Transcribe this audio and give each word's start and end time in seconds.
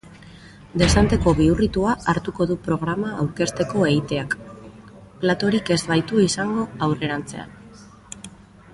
Dezenteko 0.81 1.33
bihurritua 1.39 1.91
hartuko 2.13 2.47
du 2.53 2.57
programa 2.69 3.13
aurkezteko 3.25 3.85
eiteak, 3.91 4.35
platorik 5.25 5.73
ez 5.77 5.81
baitu 5.93 6.27
izango 6.29 6.69
aurrerantzean. 6.89 7.59